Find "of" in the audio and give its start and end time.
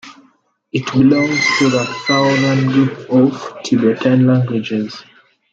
3.11-3.61